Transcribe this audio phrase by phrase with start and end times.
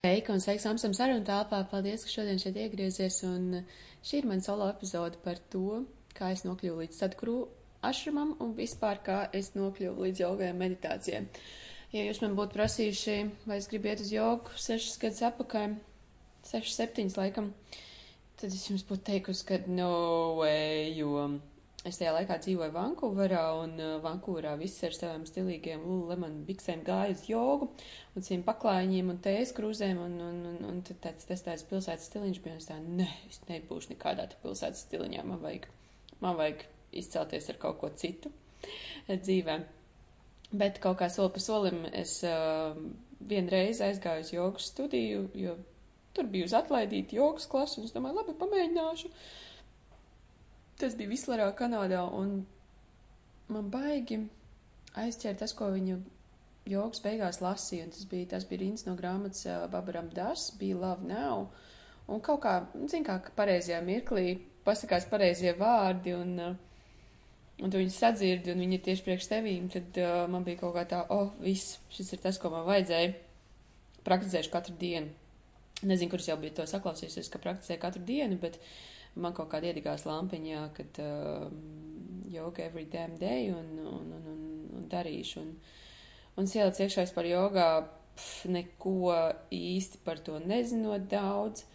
[0.00, 1.58] Sveika un sveiks Amsterdam sarunu telpā.
[1.68, 3.18] Paldies, ka šodien šeit iegriezies.
[3.28, 3.58] Un
[4.00, 5.82] šī ir mana solo epizode par to,
[6.16, 7.34] kā es nokļuvu līdz sadkru
[7.84, 11.20] ašramam un vispār kā es nokļuvu līdz jogai un meditācijai.
[11.92, 15.76] Ja jūs man būtu prasījuši, vai es gribu iet uz jogu sešas gadus apakaļ,
[16.48, 17.52] sešas, septiņas laikam,
[18.40, 19.92] tad es jums būtu teikusi, ka no
[20.40, 21.28] way, jo
[21.88, 27.14] Es tajā laikā dzīvoju Vankūverā, un uh, Vankūverā viss ar saviem stilīgiem Lululemon biksēm gāja
[27.14, 27.70] uz jogu,
[28.12, 32.42] un ciem paklājiņiem un tējas krūzēm, un, un, un, un tāds, tas tāds pilsētas stiliņš
[32.44, 35.70] bija, un es tā, ne, es nebūšu nekādā pilsētas stiliņā, man vajag,
[36.20, 36.66] man vajag
[37.00, 38.28] izcelties ar kaut ko citu
[39.08, 39.56] dzīvē.
[40.60, 42.76] Bet kaut kā soli pa solim es uh,
[43.24, 45.56] vienreiz aizgāju uz jogas studiju, jo
[46.12, 49.08] tur bija uz atlaidīti jogas klasu, un es domāju, labi, pamēģināšu.
[49.08, 49.38] Uh,
[50.80, 52.38] Tas bija Vislarā, Kanādā, un
[53.52, 54.16] man baigi
[54.96, 55.98] aizķēra tas, ko viņu
[56.70, 60.78] joks beigās lasīja, un tas bija, tas bija rinds no grāmatas uh, Babaram Das, bija
[60.80, 61.50] Love Now,
[62.08, 62.54] un kaut kā,
[62.88, 68.78] zin kā, pareizajā mirklī pasakās pareizie vārdi, un, uh, un tu viņus sadzirdi, un viņi
[68.78, 72.22] ir tieši priekš tevīm, tad uh, man bija kaut kā tā, oh, viss, šis ir
[72.24, 73.12] tas, ko man vajadzēja,
[74.06, 75.12] praktizēšu katru dienu.
[75.80, 78.72] Nezinu, kurš jau bija to saklausījusies, ka praktizēju katru dienu, bet uh,
[79.14, 81.48] man kaut kāda iedegās lampiņā, kad uh,
[82.30, 84.44] joga every damn day un, un, un, un,
[84.78, 85.42] un darīšu.
[85.42, 85.56] Un,
[86.38, 87.68] un sielats iekšā par jogā
[88.14, 89.18] pf, neko
[89.54, 91.66] īsti par to nezinot daudz.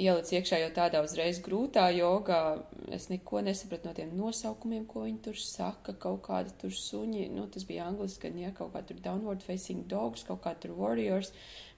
[0.00, 2.62] Ielic iekšā jau tādā uzreiz grūtā jogā,
[2.96, 7.44] es neko nesapratu no tiem nosaukumiem, ko viņi tur saka, kaut kādi tur suņi, nu
[7.52, 11.34] tas bija angliski, gan ja kaut kā tur downward facing dogs, kaut kā tur warriors,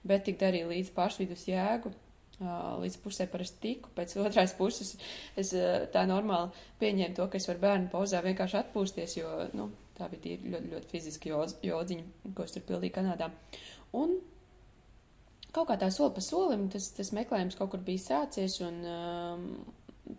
[0.07, 1.91] bet tik darīja līdz pārsvidus jēgu
[2.39, 3.91] līdz pusē parasti tiku.
[3.95, 4.95] Pēc otras puses
[5.39, 5.53] es
[5.93, 10.39] tā normāli pieņēmu to, ka es varu bērnu pauzā vienkārši atpūsties, jo nu, tā bija
[10.43, 11.31] ļoti, ļoti fiziska
[11.63, 13.31] jodziņa, ko es tur pildīju Kanādā.
[13.95, 14.17] Un
[15.55, 19.47] kaut kā tā soli pa solim tas, tas meklējums kaut kur bija sācies, un um,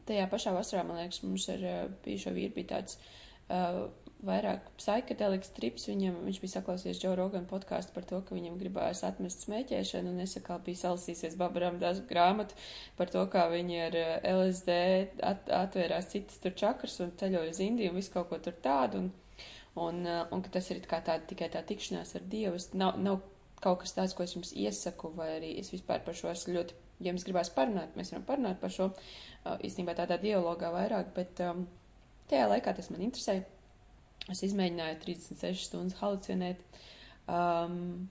[0.08, 2.98] tajā pašā vasarā, man liekas, mums ar bijušo vīru bija tāds.
[3.46, 3.86] Uh,
[4.24, 5.86] vairāk psihedelikas trips.
[5.90, 10.24] Viņam, viņš bija saklausījies Džo Rogan podkāstu par to, ka viņam gribējās atmest smēķēšanu, un
[10.24, 12.56] es atkal biju salasīsies Babaram tās grāmatu
[12.96, 14.78] par to, kā viņi ar eh, LSD
[15.20, 19.04] at, atvērās citas tur čakras un ceļoja uz Indiju un visu kaut ko tur tādu,
[19.04, 19.12] un,
[19.88, 22.60] un, eh, un ka tas ir kā tāda tikai tā tikšanās ar Dievu.
[22.80, 23.20] Nav, nav
[23.60, 26.76] kaut kas tāds, ko es jums iesaku, vai arī es vispār par šo esmu ļoti,
[27.00, 31.44] ja jums gribās parunāt, mēs varam parunāt par šo, eh, īstenībā tādā dialogā vairāk, bet
[31.44, 31.66] um,
[32.30, 33.44] tajā laikā tas man interesēja.
[34.32, 36.62] Es izmēģināju 36 stundas halucinēt.
[37.30, 38.08] Um,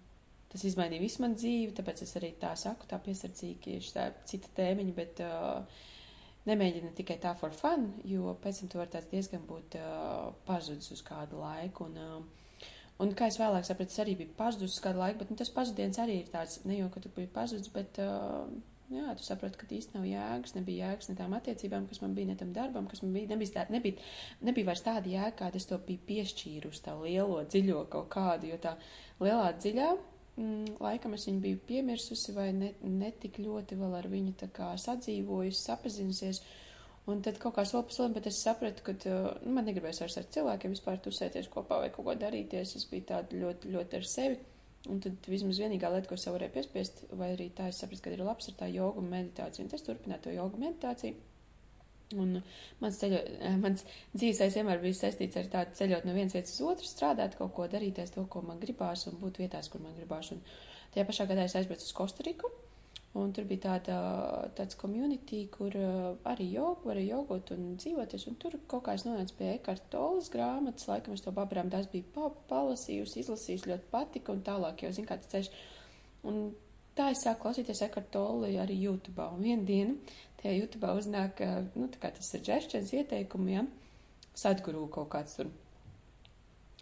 [0.52, 4.52] tas izmainīja visu manu dzīvi, tāpēc es arī tā saku, tā piesardzīgi, ir tā cita
[4.56, 5.84] tēmiņa, bet uh,
[6.48, 10.94] nemēģina tikai tā for fun, jo pēc tam tu vari tāds diezgan būt uh, pazudis
[10.96, 11.90] uz kādu laiku.
[11.90, 12.70] Un, uh,
[13.04, 15.52] un kā es vēlāk sapratu, es arī biju pazudis uz kādu laiku, bet nu, tas
[15.52, 18.00] pazudiens arī ir tāds, ne jau, ka tu biji pazudis, bet.
[18.00, 18.56] Uh,
[18.94, 22.30] Jā, tu saproti, ka īsti nav jēgas, nebija jēgas ne tām attiecībām, kas man bija,
[22.30, 23.32] ne tam darbam, kas man bija.
[23.32, 23.98] Nebija, tā, nebija,
[24.46, 28.60] nebija vairs tāda jēga, kāda es to biju piešķīrusi, tā lielo, dziļo kaut kādu, jo
[28.62, 28.76] tā
[29.24, 29.90] lielā dziļā,
[30.38, 35.66] mm, laikam es viņu biju piemirsusi vai ne, netik ļoti vēl ar viņu kā sadzīvojusi,
[35.66, 36.44] sapazinusies.
[37.10, 38.94] Un tad kaut kā soli pa solim, bet es sapratu, ka
[39.46, 42.78] nu, man negribēs vairs ar cilvēkiem vispār tusēties kopā vai kaut ko darīties.
[42.80, 44.40] Es biju tāda ļoti, ļoti ar sevi.
[44.92, 48.12] Un tad vismaz vienīgā lieta, ko es varēju piespiest, vai arī tā es sapratu, ka
[48.14, 49.66] ir labs, ir tā joga un meditācija.
[49.66, 51.16] Un es turpināju to jogu meditāciju.
[52.14, 52.36] Un
[52.84, 53.22] mans, ceļo,
[53.64, 53.82] mans
[54.14, 57.66] dzīves vienmēr bija saistīts ar tādu ceļot no vienas vietas uz otru, strādāt, kaut ko
[57.72, 60.30] darīties, to, ko man gribās, un būt vietās, kur man gribās.
[60.36, 60.44] Un
[60.94, 62.54] tajā pašā gadā es aizbraucu uz Kostariku.
[63.16, 63.98] Un tur bija tāda,
[64.58, 68.26] tāds community, kur uh, arī jogu, varēja jogot un dzīvoties.
[68.28, 71.88] Un tur kaut kā es nonācu pie Ekarta Tolas grāmatas, laikam es to babrām tās
[71.94, 75.52] biju pa, palasījusi, izlasījusi, ļoti patika un tālāk jau zinu, kā tas ceļš.
[76.28, 76.42] Un
[77.00, 79.32] tā es sāku klausīties Ekarta Tolu arī YouTube.
[79.32, 79.96] Un vienu dienu
[80.42, 83.64] tajā YouTube uznāk, uh, nu tā kā tas ir džešķens ieteikumi, ja,
[84.36, 85.56] sadguru kaut kāds tur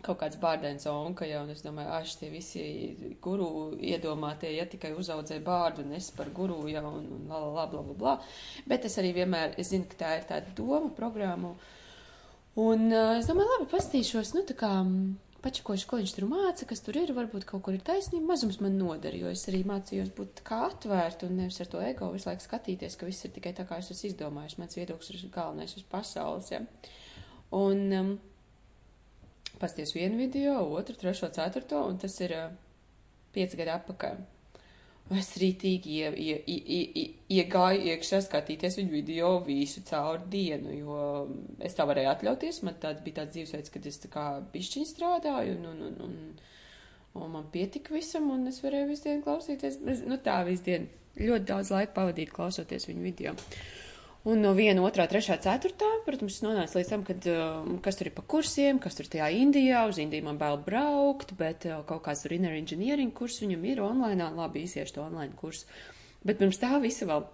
[0.04, 2.64] kaut kāds bārdens onka, ja, un es domāju, ah, tie visi
[3.24, 3.48] guru
[3.80, 7.98] iedomātie, ja tikai uzaudzē bārdu, nes par guru, ja, un, un la, la, bla, bla,
[8.00, 8.16] bla.
[8.70, 11.54] Bet es arī vienmēr, es zinu, ka tā ir tāda doma programma,
[12.60, 14.74] un uh, es domāju, labi, pastīšos, nu, tā kā
[15.44, 18.78] pačakošu, ko viņš tur māca, kas tur ir, varbūt kaut kur ir taisnība, mazums man
[18.80, 22.46] noder, jo es arī mācījos būt kā atvērtu un nevis ar to ego visu laiku
[22.46, 25.84] skatīties, ka viss ir tikai tā, kā es esmu izdomājis, mans viedoklis ir galvenais uz
[25.92, 26.62] pasaules, ja.
[27.54, 28.14] Un, um,
[29.64, 32.54] pasties vienu video, otru, trešo, ceturto, un tas ir uh,
[33.34, 34.24] pieci gadi atpakaļ.
[35.20, 37.04] Es rītīgi ie, ie, ie, ie,
[37.36, 41.00] iegāju iekšā skatīties viņu video visu caur dienu, jo
[41.60, 42.62] es tā varēju atļauties.
[42.64, 46.18] Man tāds bija tāds dzīvesveids, kad es tā kā bišķiņi strādāju un, un, un, un,
[47.14, 49.78] Un man pietika visam, un es varēju visu dienu klausīties.
[49.92, 50.90] Es, nu tā, visu dienu.
[51.14, 53.34] Ļoti daudz laika pavadīt klausoties viņu video.
[54.24, 58.08] Un no viena, otrā, trešā, ceturtā, protams, es nonācu līdz tam, kad, um, kas tur
[58.08, 62.06] ir pa kursiem, kas tur tajā Indijā, uz Indiju man bail braukt, bet uh, kaut
[62.06, 65.68] kāds tur inner engineering kurs viņam ir online, labi, iziešu to online kursu.
[66.24, 67.28] Bet pirms tā visa vēl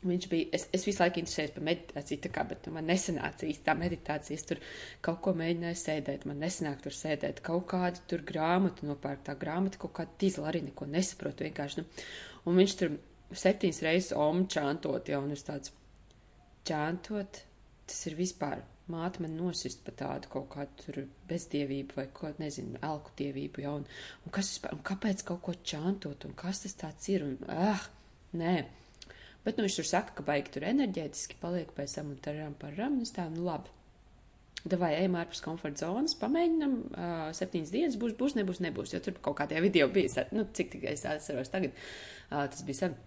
[0.00, 3.74] Viņš bija, es, es visu laiku interesējos par meditāciju, kā, bet man nesanāca īsti tā
[3.76, 4.38] meditācija.
[4.38, 4.62] Es tur
[5.04, 7.42] kaut ko mēģināju sēdēt, man nesanāk tur sēdēt.
[7.44, 11.82] Kaut kādu tur grāmatu nopērkt, tā grāmata kaut kāda tīzla arī neko nesaprotu vienkārši.
[11.82, 12.06] Nu.
[12.48, 12.96] Un viņš tur
[13.36, 15.72] septiņas reizes om čantot, jau un es tāds
[16.66, 17.42] čantot,
[17.86, 18.64] tas ir vispār.
[18.90, 20.96] Māte man nosist pa tādu kaut kādu tur
[21.30, 23.84] bezdievību vai ko, nezinu, elku dievību, jau, un,
[24.26, 27.84] un kas vispār, un kāpēc kaut ko čantot, un kas tas tāds ir, un, ah,
[28.34, 28.56] nē.
[29.44, 32.74] Bet nu, viņš tur saka, ka baigi tur enerģētiski paliek pēc tam un taram par
[32.76, 33.70] ram, un es tā, nu labi.
[34.60, 39.14] Davai ejam ārpus komforta zonas, pamēģinam, uh, septiņas dienas būs, būs, nebūs, nebūs, jo tur
[39.22, 41.78] kaut kādajā video bija, nu, cik tikai es atceros tagad,
[42.28, 42.98] uh, tas bija sen,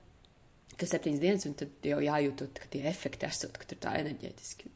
[0.79, 4.71] ka septiņas dienas, un tad jau jājūt, ka tie efekti esot, ka tur tā enerģētiski,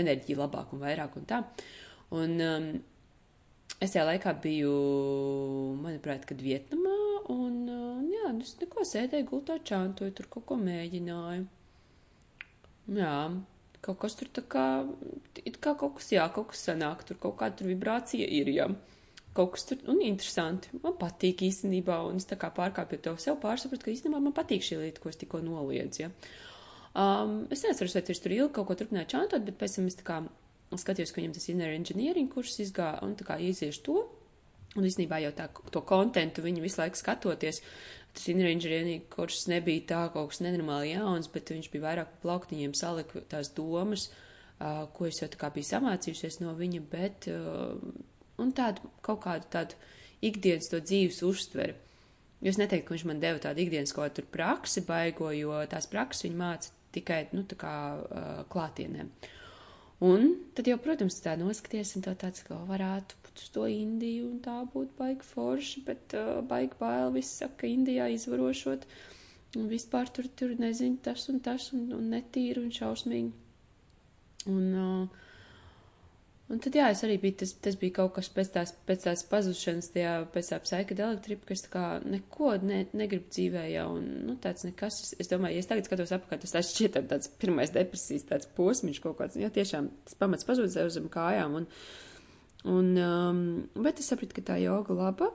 [0.00, 1.40] enerģija labāk un vairāk un tā.
[2.14, 2.68] Un um,
[3.80, 4.74] es tajā laikā biju,
[5.82, 6.94] manuprāt, kad Vietnamā,
[7.34, 11.46] un, un jā, es neko sēdēju gultā čantoju, tur kaut ko mēģināju.
[12.94, 13.16] Jā,
[13.84, 14.66] kaut kas tur tā kā,
[15.44, 18.68] it kā kaut kas, jā, kaut kas sanāk, tur kaut kāda tur vibrācija ir, jā.
[19.34, 23.40] Kaut kas tur, un interesanti, man patīk īstenībā, un es tā kā pārkāpju to sev
[23.42, 26.10] pārsapratu, ka īstenībā man patīk šī lieta, ko es tikko noliedzu, jā.
[26.94, 30.06] Um, es neatceros, vai tur ilgi kaut ko turpināju čantot, bet pēc tam es tā
[30.06, 30.20] kā
[30.78, 34.04] skatījos, ka viņam tas inner engineering kurs izgāja, un tā kā ieziešu to,
[34.74, 37.60] Un īstenībā jau tā, to kontentu viņu visu laiku skatoties,
[38.14, 43.22] tas inženierija kurs nebija tā kaut kas nenormāli jauns, bet viņš bija vairāk plauktiņiem salika
[43.30, 47.78] tās domas, uh, ko es jau tā kā biju samācījusies no viņa, bet, uh,
[48.42, 49.78] un tādu, kaut kādu tādu
[50.24, 51.76] ikdienas to dzīves uztveri.
[52.44, 55.88] Jo es neteiktu, ka viņš man deva tādu ikdienas kaut kādu praksi baigo, jo tās
[55.90, 59.10] prakses viņa māca tikai, nu, tā kā uh, klātienēm.
[60.04, 64.38] Un tad jau, protams, tā noskaties un tā tāds, ka varētu uz to Indiju, un
[64.44, 68.86] tā būtu baigi forši, bet uh, baigi bail viss saka, Indijā izvarošot,
[69.58, 73.32] un vispār tur, tur nezinu, tas un tas, un, un netīri un šausmīgi.
[74.52, 75.24] Un, uh,
[76.54, 79.26] un tad, jā, es arī biju, tas, tas bija kaut kas pēc tās, pēc tās
[79.30, 84.08] pazušanas, tajā, pēc tā psihedelica tripa, kas tā kā neko ne, negribu dzīvē jau, un,
[84.30, 87.34] nu, tāds nekas, es, es domāju, ja es tagad skatos apkārt, tas tāds šķiet tāds
[87.42, 91.70] pirmais depresijas, tāds posmiņš kaut kāds, jo tiešām tas pamats pazūd zem kājām, un,
[92.64, 93.40] Un, um,
[93.76, 95.26] bet es sapratu, ka tā joga laba,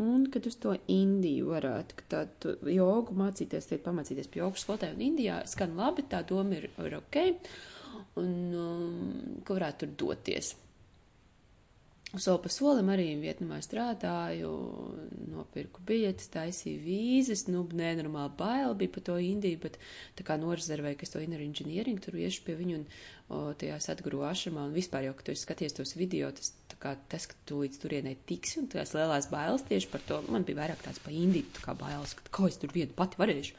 [0.00, 4.96] un kad uz to Indiju varētu, ka tādu jogu mācīties, tiek pamācīties pie jogas skolotāja,
[4.96, 7.18] un Indijā skan labi, tā doma ir, ir ok,
[8.20, 10.54] un um, ka varētu tur doties.
[12.12, 14.48] Soli pa solim arī Vietnamā strādāju,
[15.32, 19.78] nopirku biļetes, taisīju vīzes, nu, nenormāli baili bija par to Indiju, bet
[20.18, 23.78] tā kā norezervēju, ka es to inner engineering tur iešu pie viņu un o, tajā
[23.80, 27.38] satguru ašamā, un vispār jau, ka tu skaties tos video, tas, tā kā tas, ka
[27.48, 31.00] tu līdz turienei tiksi, un tās lielās bailes tieši par to, man bija vairāk tāds
[31.00, 33.56] pa Indiju, tā kā bailes, ka kā es tur vienu pati varēšu.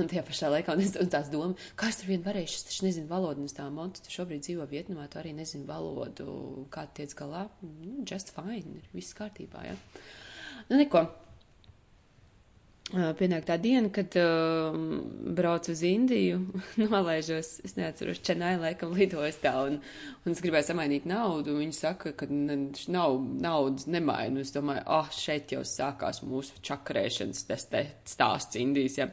[0.00, 2.66] Un tajā pašā laikā, un, es, un tās doma, kā es tur vien varēšu, es
[2.66, 6.26] taču nezinu valodu, un es tā montu, tu šobrīd dzīvo Vietnamā, tu arī nezinu valodu,
[6.74, 9.76] kā tiec galā, nu, just fine, ir viss kārtībā, jā.
[9.76, 10.04] Ja?
[10.68, 11.06] Nu, neko.
[12.88, 14.76] Pienāk tā diena, kad uh,
[15.36, 16.38] braucu uz Indiju,
[16.80, 19.76] nolaižos, es neatceros, Čenai laikam lidostā, un,
[20.24, 24.40] un es gribēju samainīt naudu, viņi saka, ka nav naudas nemainu.
[24.40, 29.10] Es domāju, ah, oh, šeit jau sākās mūsu čakarēšanas tas te stāsts Indijas, ja.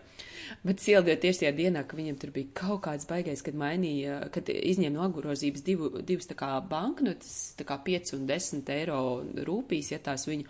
[0.63, 4.47] Bet ieldiet tieši tajā dienā, ka viņam tur bija kaut kāds baigais, kad mainīja, kad
[4.55, 9.03] izņēma no agurozības divu, divas tā kā banknotes, tā kā 5 un 10 eiro
[9.49, 10.47] rūpīs, ja tās viņu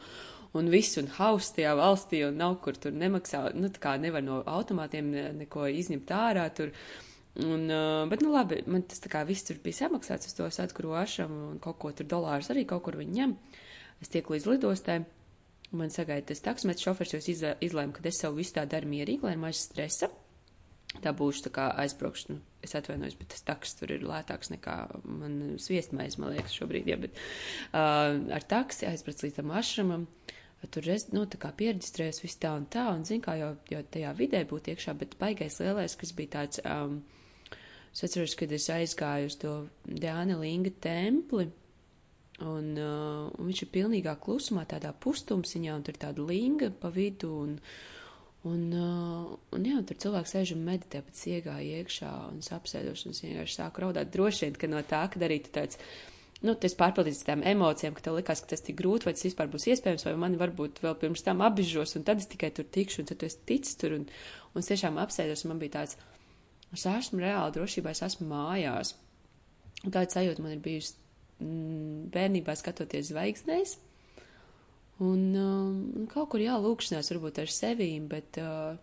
[0.56, 4.24] un viss, un hauss tajā valstī, un nav kur tur nemaksā, nu, tā kā nevar
[4.24, 6.72] no automātiem ne, neko izņemt ārā tur.
[7.44, 10.48] Un, uh, bet, nu, labi, man tas tā kā viss tur bija samaksāts uz to
[10.56, 13.34] satkuru ašam, un kaut ko tur dolārus arī kaut kur viņi ņem.
[14.04, 15.02] Es tieku līdz lidostai,
[15.76, 17.28] man sagaida tas taksmets šofers, jo es
[17.68, 20.08] izlēmu, ka es savu visu tā daru mierīgi, lai maz stresa.
[21.04, 24.78] Tā būšu tā kā aizbraukšu, nu, es atvainojos, bet tas taks tur ir lētāks nekā
[25.04, 30.08] man sviestmaiz, man liekas, šobrīd, jā, bet uh, ar taksi aizbrauc līdz tam ašramam.
[30.08, 33.52] Uh, tur es, nu, tā kā pierģistrējos viss tā un tā, un zin kā jau,
[33.72, 37.02] jau tajā vidē būt iekšā, bet baigais lielais, kas bija tāds, um,
[37.92, 39.54] es atceros, kad es aizgāju uz to
[39.86, 41.50] Dāna Linga templi,
[42.44, 46.92] un, uh, un viņš ir pilnīgā klusumā, tādā pustumsiņā, un tur ir tāda linga pa
[46.94, 47.54] vidu, un,
[48.50, 52.52] un, uh, un jā, un tur cilvēks sēž un meditē, pēc iegāja iekšā, un es
[52.56, 54.12] apsēdos, un es vienkārši sāku raudāt.
[54.12, 55.80] Droši vien, ka no tā, ka darītu tāds,
[56.46, 59.50] nu, tas pārpildīts tām emocijām, ka tev likās, ka tas tik grūti, vai tas vispār
[59.52, 63.02] būs iespējams, vai mani varbūt vēl pirms tam apbižos, un tad es tikai tur tikšu,
[63.02, 64.06] un tad tu esi ticis tur, un,
[64.54, 65.98] un es tiešām apsēdos, un man bija tāds,
[66.76, 68.94] es esmu reāli drošībā, es esmu mājās.
[69.84, 70.96] Un tāda sajūta man ir bijusi
[71.44, 73.78] mm, bērnībā skatoties zvaigznēs.
[75.06, 78.78] Un um, kaut kur jālūkšanās varbūt ar sevīm, bet uh,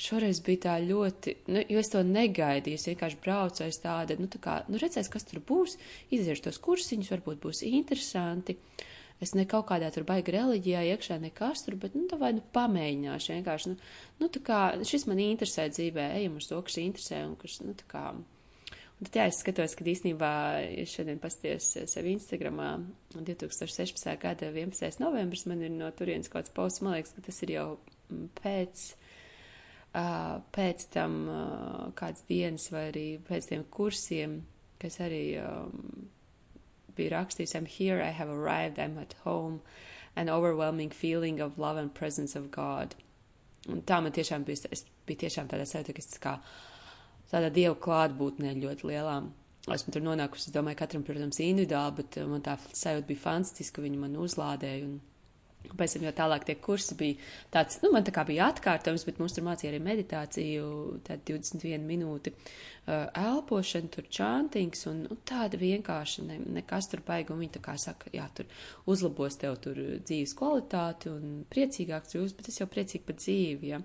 [0.00, 4.28] šoreiz bija tā ļoti, nu, jo es to negaidīju, es vienkārši braucu aiz tāda, nu,
[4.32, 5.76] tā kā, nu, redzēs, kas tur būs,
[6.14, 8.56] iziešu tos kursiņus, varbūt būs interesanti.
[9.20, 12.44] Es ne kaut kādā tur baigi reliģijā iekšā nekas tur, bet, nu, tā vai nu
[12.56, 13.90] pamēģināšu vienkārši, nu,
[14.22, 17.76] nu, tā kā, šis man interesē dzīvē, ejam uz to, kas interesē un kas, nu,
[17.76, 18.06] tā kā,
[19.00, 20.30] Bet jā, es skatos, ka īstenībā
[20.82, 22.74] es šodien pasties sevi Instagramā
[23.14, 24.10] 2016.
[24.20, 25.00] gada 11.
[25.00, 27.64] novembris, man ir no turienes kaut kāds posts, man liekas, ka tas ir jau
[28.10, 28.82] mm, pēc,
[29.92, 31.14] pēc tam
[31.98, 34.40] kāds dienas vai arī pēc tiem kursiem,
[34.80, 36.06] kas arī um,
[36.96, 39.60] bija rakstījis, I'm here, I have arrived, I'm at home,
[40.16, 42.94] an overwhelming feeling of love and presence of God.
[43.68, 46.38] Un tā man tiešām bija, es biju tiešām tādā sajūta, ka es kā,
[47.32, 49.30] tādā dievu klātbūtnē ļoti lielām.
[49.70, 54.00] Esmu tur nonākusi, es domāju, katram, protams, individuāli, bet man tā sajūta bija fantastiska, viņi
[54.00, 54.86] man uzlādēja.
[54.88, 54.98] Un
[55.68, 57.16] pēc tam jau tālāk tie kursi bija
[57.52, 60.66] tāds, nu, man tā kā bija atkārtojums, bet mums tur mācīja arī meditāciju,
[61.06, 67.34] tāda 21 minūti uh, elpošana, tur čantings un nu, tāda vienkārši ne, nekas tur baigi,
[67.34, 68.48] un viņi tā kā saka, jā, tur
[68.90, 73.74] uzlabos tev tur dzīves kvalitāti un priecīgāks kļūst, bet es jau priecīgi par dzīvi.
[73.74, 73.82] Ja.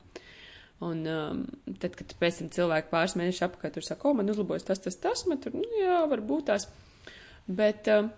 [0.84, 1.46] Un um,
[1.80, 4.98] tad, kad pēc tam cilvēki pāris mēnešus apakaļ tur saka, o, man uzlabojas tas, tas,
[5.00, 6.68] tas, man tur, nu jā, varbūt tās.
[7.48, 8.10] Bet um,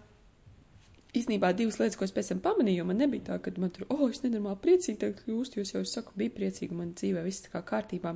[1.17, 3.87] īstenībā divas lietas, ko es pēc tam pamanīju, jo man nebija tā, ka man tur,
[3.93, 7.45] o, es nenormāli priecīgi tagad kļūstu, jo es jau saku, bija priecīgi, man dzīvē viss
[7.45, 8.15] tā kā kārtībā.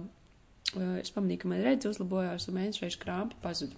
[0.71, 3.77] Uh, es pamanīju, ka man redz uzlabojās un mēnešreiz krāmpi pazuda.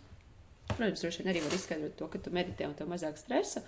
[0.74, 3.63] Protams, droši vien arī var izskaidrot to, ka tu meditē un tev mazāk stresa.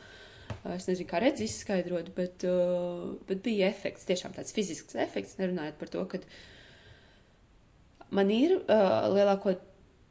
[0.61, 5.39] Uh, es nezinu, kā redz izskaidrot, bet, uh, bet bija efekts, tiešām tāds fizisks efekts,
[5.41, 6.21] nerunājot par to, ka
[8.15, 9.07] Man ir uh,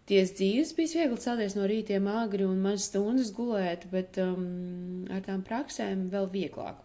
[0.04, 5.22] lielākoties dzīves bijis viegli celties no rītiem agri un maz stundas gulēt, bet um, ar
[5.24, 6.76] tām praksēm vēl vieglāk.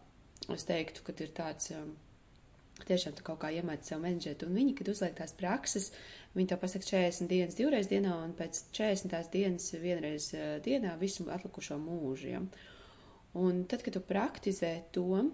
[0.53, 1.71] Es teiktu, ka ir tāds.
[1.71, 1.95] Um,
[2.87, 5.91] tiešām tu kaut kā iemēt sev menedžēt, un viņi, kad uzliek tās prakses,
[6.33, 11.27] viņi to pasaka 40 dienas divreiz dienā, un pēc 40 dienas vienreiz uh, dienā visu
[11.29, 12.29] atlikušo mūžu.
[12.31, 12.41] Ja?
[13.35, 15.25] Un tad, kad tu praktizē to,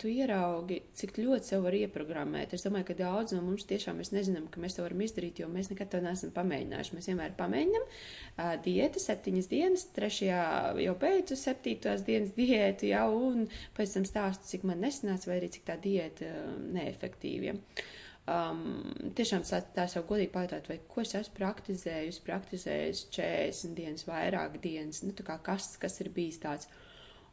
[0.00, 2.54] tu ieraugi, cik ļoti sev var ieprogrammēt.
[2.56, 5.48] Es domāju, ka daudz no mums tiešām mēs nezinām, ka mēs to varam izdarīt, jo
[5.52, 6.94] mēs nekad to neesam pamēģinājuši.
[6.96, 10.46] Mēs vienmēr pamēģinam uh, diētu septiņas dienas, trešajā
[10.86, 13.44] jau beidzu septītās dienas diētu jau, un
[13.76, 17.52] pēc tam stāstu, cik man nesanāca, vai arī cik tā diēta uh, neefektīva.
[17.52, 17.86] Ja?
[18.24, 24.08] Um, tiešām tā, tā sev godīgi pajautāt, vai ko es esmu praktizējusi, praktizējusi 40 dienas,
[24.08, 26.70] vairāk dienas, nu tā kā kas, kas ir bijis tāds.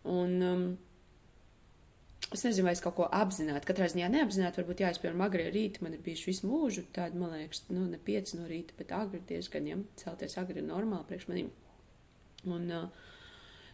[0.03, 0.65] Un, um,
[2.31, 5.49] Es nezinu, vai es kaut ko apzināti, katrā ziņā neapzināti, varbūt jā, es piemēram agri
[5.51, 8.93] rīti, man ir bijuši visu mūžu tādi, man liekas, nu, ne pieci no rīta, bet
[8.95, 11.49] agri diezgan, ja, celties agri ir normāli priekš manīm.
[12.47, 13.09] Un, uh,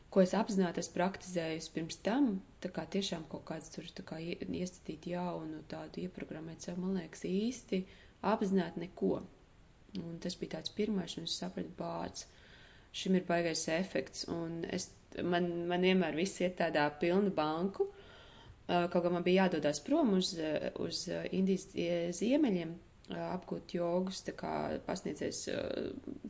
[0.09, 2.31] ko es apzināti esmu praktizējis pirms tam,
[2.63, 7.83] tā kā tiešām kaut kāds tur, kā iestatīt jaunu tādu ieprogrammēt sev, man liekas, īsti
[8.25, 9.19] apzināti neko.
[9.97, 12.27] Un tas bija tāds pirmais, un es sapratu, bāds,
[12.95, 14.89] šim ir baigais efekts, un es,
[15.21, 17.89] man, man vienmēr viss iet tādā pilnu banku,
[18.67, 20.33] Kaut kā man bija jādodas prom uz,
[20.83, 21.69] uz Indijas
[22.19, 22.73] ziemeļiem,
[23.15, 24.55] apgūt jogus, tā kā
[24.87, 25.45] pasniedzēs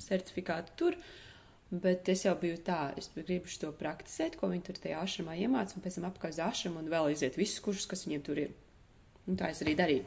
[0.06, 1.00] certifikātu tur.
[1.68, 5.76] Bet es jau biju tā, es gribu to praktizēt, ko viņi tur tajā ašramā iemāca,
[5.76, 8.54] un pēc tam apkārt uz ašramu un vēl iziet visus kursus, kas viņiem tur ir.
[9.28, 10.06] Un tā es arī darīju.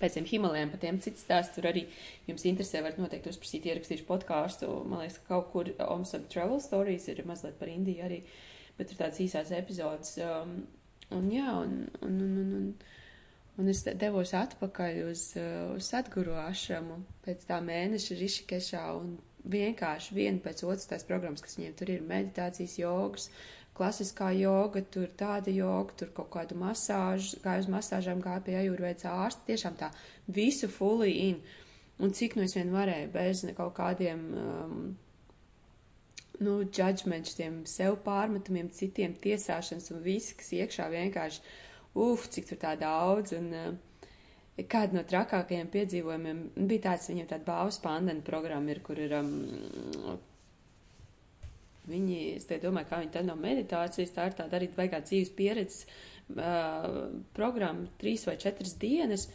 [0.00, 1.86] Pēc tiem Himalajiem, pa tiem cits stāsts, tur arī
[2.26, 4.68] jums interesē, varat noteikti uzprasīt, ierakstīšu podkāstu.
[4.84, 8.20] Man liekas, ka kaut kur Omsad Travel Stories ir mazliet par Indiju arī,
[8.76, 10.18] bet tur tāds īsās epizodes.
[10.20, 10.58] Um,
[11.14, 12.70] Un jā, un, un, un, un, un,
[13.62, 20.16] un es devos atpakaļ uz, uh, uz Satguru ašramu pēc tā mēneša Rišikešā un vienkārši
[20.16, 23.28] viena pēc otras tās programmas, kas viņiem tur ir meditācijas jogas,
[23.74, 29.06] klasiskā joga, tur tāda joga, tur kaut kādu masāžu, gāju uz masāžām, gāju pie ajurveids
[29.10, 29.90] ārsta, tiešām tā
[30.30, 31.40] visu fully in.
[32.02, 34.78] Un cik nu es vien varēju bez kaut kādiem um,
[36.42, 41.42] nu, judgments, tiem sev pārmetumiem, citiem tiesāšanas un viss, kas iekšā vienkārši,
[41.94, 43.36] uf, cik tur tā daudz.
[43.38, 43.94] Un, uh,
[44.62, 49.14] kāda no trakākajiem piedzīvojumiem bija tāds, viņiem tāda bāvas pandēna programma ir, kur ir.
[49.18, 50.20] Um,
[51.90, 55.34] viņi, es te domāju, kā viņi tad no meditācijas, tā ir tāda arī baigā dzīves
[55.36, 59.26] pieredzes uh, programma, trīs vai četras dienas.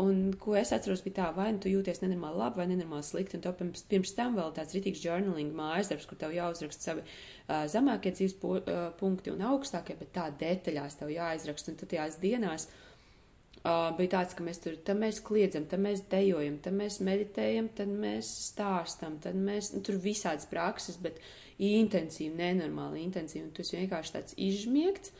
[0.00, 3.38] Un, ko es atceros, bija tā, vai nu tu jūties nenormāli labi, vai nenormāli slikti,
[3.38, 7.04] un to pirms, pirms tam vēl tāds ritīgs journaling mājas darbs, kur tev jāuzraksta savi
[7.04, 11.86] uh, zemākie dzīves pu, uh, punkti un augstākie, bet tā detaļās tev jāizraksta, un tu
[11.92, 16.74] tajās dienās uh, bija tāds, ka mēs tur, tad mēs kliedzam, tad mēs dejojam, tad
[16.74, 21.22] mēs meditējam, tad mēs stāstam, tad mēs, nu, tur visādas prakses, bet
[21.62, 25.14] intensīvi, nenormāli intensīvi, un tu esi vienkārši tāds izžmiegts,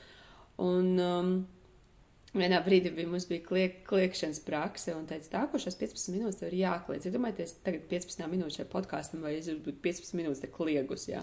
[0.67, 1.37] un, um,
[2.35, 6.41] Vienā brīdī bija, mums bija kliek, kliekšanas prakse, un teica, tā, ko šās 15 minūtes
[6.41, 7.05] tev ir jākliedz.
[7.07, 11.23] Ja domājieties, tagad 15 minūtes šajā podkāstam, vai es būtu 15 minūtes te kliegus, jā.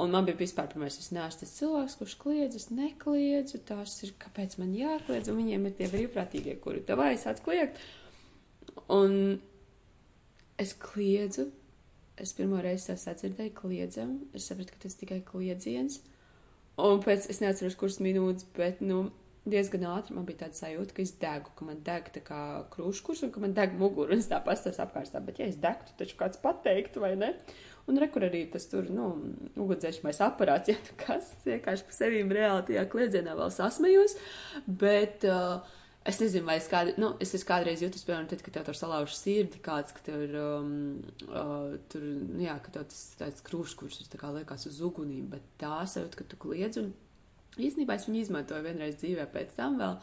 [0.00, 4.14] Un man bija vispār pirmais, es neesmu tas cilvēks, kurš kliedz, es nekliedzu, tās ir,
[4.22, 7.76] kāpēc man jākliedz, un viņiem ir tie brīvprātīgie, kuri tev aizsāc kliegt.
[8.90, 9.36] Un
[10.58, 11.50] es kliedzu,
[12.16, 16.00] es pirmo reizi tā sadzirdēju kliedzam, es sapratu, ka tas tikai kliedziens,
[16.80, 19.04] un pēc, es neatceros, kuras minūtes, bet, nu,
[19.48, 22.40] diezgan ātri man bija tāda sajūta, ka es degu, ka man deg tā kā
[22.72, 25.12] krūškurs un ka man deg mugura un es tā pastos apkārt.
[25.26, 27.34] Bet, ja es degtu, taču kāds pateiktu, vai ne?
[27.90, 29.10] Un rekur arī tas tur, nu,
[29.60, 34.16] ugunsdzēsmais aparāts, ja tu kas vienkārši par sevīm reāli tajā kliedzienā vēl sasmejos,
[34.64, 35.60] bet uh,
[36.08, 38.80] es nezinu, vai es kādu, nu, es esmu kādreiz jūtis, piemēram, tad, kad tev tur
[38.80, 40.72] salauž sirdi kāds, ka tev ir, um,
[41.28, 45.28] uh, tur, nu, jā, ka tev tas tāds krūškurs ir tā kā liekas uz ugunīm,
[45.36, 46.94] bet tā sajūta, ka tu kliedz un
[47.60, 49.96] Īsnībā es viņu izmantoju vienreiz dzīvē pēc tam vēl,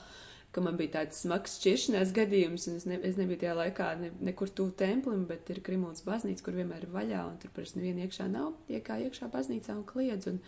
[0.63, 4.51] man bija tāds smags šķiršanās gadījums, un es, ne, es nebiju tajā laikā ne, nekur
[4.55, 8.27] tuvu templim, bet ir Krimons baznīca, kur vienmēr ir vaļā, un tur parasti neviena iekšā
[8.31, 10.29] nav, iekā iekšā baznīcā un kliedz.
[10.31, 10.43] Un,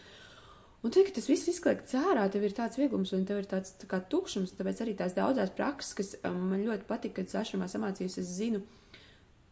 [0.83, 3.72] Un tad, kad tas viss izkliegts ārā, tev ir tāds vieglums un tev ir tāds
[3.79, 7.69] tā kā tukšums, tāpēc arī tās daudzās prakses, kas um, man ļoti patika, kad sašamā
[7.72, 8.60] samācījos, es zinu,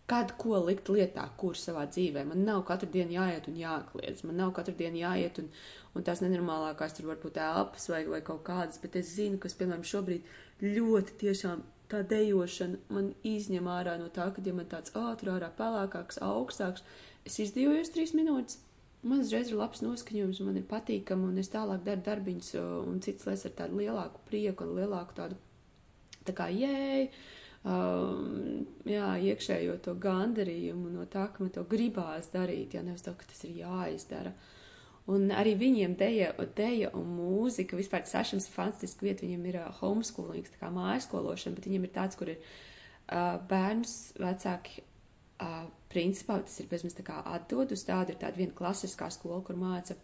[0.10, 2.24] kad ko likt lietā, kur savā dzīvē.
[2.27, 5.51] Man nav katru dienu jāiet un jākliedz, man nav katru dienu jāiet un,
[5.96, 9.86] un tās nenormālākās tur varbūt elpas vai, vai kaut kādas, bet es zinu, kas, piemēram,
[9.88, 10.27] šobrīd
[10.65, 15.51] ļoti tiešām tā dejošana man izņem ārā no tā, ka, ja man tāds ātrāk, ārā
[15.58, 16.86] pelēkāks, augstāks,
[17.27, 18.62] es izdzīvojos trīs minūtes.
[19.01, 22.51] Man uzreiz ir labs noskaņojums, man ir patīkami, un es tālāk daru darbiņus,
[22.86, 25.39] un cits lietas ar tādu lielāku prieku un lielāku tādu,
[26.27, 27.08] tā kā jēju,
[27.65, 33.14] um, jā, iekšējo to gandarījumu no tā, ka man to gribās darīt, ja nevis to,
[33.18, 34.33] ka tas ir jāizdara.
[34.35, 34.57] Uh,
[35.09, 39.72] Un arī viņiem deja, deja un mūzika, vispār sašams ir fantastiski vieta, viņiem ir uh,
[39.81, 44.83] homeschooling, tā kā mājaskološana, bet viņiem ir tāds, kur ir uh, bērns vecāki,
[45.42, 49.42] uh, principā tas ir bezmaz tā kā atdod uz tādu, ir tāda viena klasiskā skola,
[49.48, 49.98] kur māca.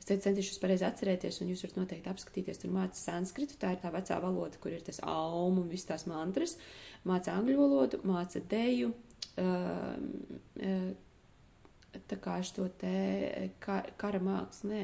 [0.00, 3.92] Es centīšos pareizi atcerēties, un jūs varat noteikti apskatīties, tur māca sanskritu, tā ir tā
[3.92, 6.56] vecā valoda, kur ir tas aum un viss tās mantras,
[7.04, 8.94] māca angļu valodu, māca deju,
[9.44, 9.92] uh,
[10.64, 10.88] uh,
[12.10, 12.96] tā kā es to te
[13.62, 14.82] kar, kara mākslu, nē,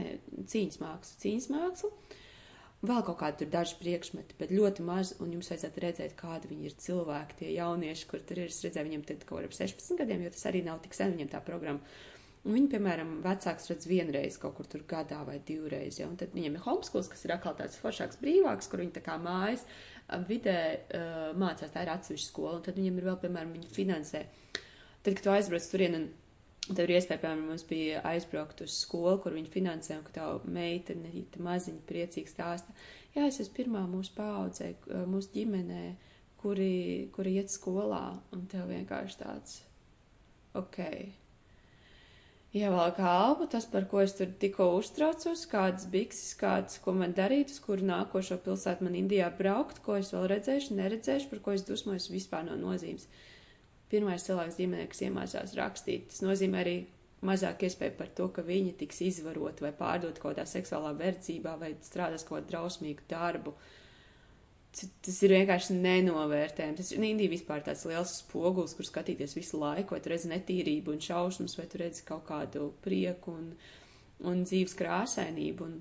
[0.52, 1.92] cīņas mākslu, cīņas mākslu.
[2.86, 6.68] Vēl kaut kādi tur daži priekšmeti, bet ļoti maz, un jums vajadzētu redzēt, kādi viņi
[6.68, 8.52] ir cilvēki, tie jaunieši, kur tur ir.
[8.52, 11.16] Es redzēju viņiem tad kaut kur ap 16 gadiem, jo tas arī nav tik sen
[11.16, 11.80] viņiem tā programma.
[12.46, 16.34] Un viņi, piemēram, vecāks redz vienreiz kaut kur tur gadā vai divreiz, ja, un tad
[16.36, 19.64] viņiem ir homeschools, kas ir atkal tāds foršāks, brīvāks, kur viņi tā kā mājas
[20.28, 24.22] vidē uh, mācās, tā ir atsevišķa skola, un tad viņiem ir vēl, piemēram, viņi finansē.
[25.02, 26.06] Tad, kad tu aizbrauc turien un
[26.66, 30.24] Tev ir iespēja, piemēram, mums bija aizbraukt uz skolu, kur viņi finansē, un ka tā
[30.50, 32.74] meitene, tā maziņa, priecīga stāsta.
[33.14, 34.72] Jā, es esmu pirmā mūsu paudzē,
[35.06, 35.84] mūsu ģimenē,
[36.42, 36.72] kuri,
[37.14, 38.02] kuri iet skolā,
[38.34, 39.60] un tev vienkārši tāds,
[40.58, 40.80] ok.
[42.56, 47.52] Ievelk elpu, tas, par ko es tur tikko uztraucos, kādas bikses, kādas, ko man darīt,
[47.52, 51.66] uz kuru nākošo pilsētu man Indijā braukt, ko es vēl redzēšu, neredzēšu, par ko es
[51.68, 53.04] dusmojos vispār no nozīmes.
[53.10, 53.24] Uh,
[53.92, 56.10] pirmais cilvēks ģimenē, kas iemācās rakstīt.
[56.10, 56.76] Tas nozīmē arī
[57.26, 61.72] mazāk iespēju par to, ka viņi tiks izvaroti vai pārdot kaut kādā seksuālā verdzībā vai
[61.86, 63.54] strādās kaut kādu drausmīgu darbu.
[64.76, 66.76] Tas ir vienkārši nenovērtējami.
[66.76, 70.92] Tas ir Indija vispār tāds liels spogulis, kur skatīties visu laiku, vai tu redzi netīrību
[70.92, 73.46] un šausmas, vai tu redzi kaut kādu prieku un,
[74.28, 75.70] un dzīves krāsainību.
[75.70, 75.78] Un,